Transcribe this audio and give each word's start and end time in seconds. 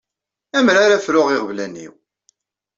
Amer 0.57 0.75
ara 0.79 1.03
fruɣ 1.05 1.27
iɣeblan-iw? 1.31 1.93